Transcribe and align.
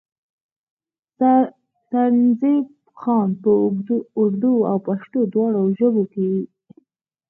سرنزېب 1.17 2.65
خان 2.99 3.27
پۀ 3.41 3.53
اردو 4.21 4.53
او 4.69 4.77
پښتو 4.87 5.19
دواړو 5.33 5.61
ژبو 5.77 6.03
کښې 6.11 6.31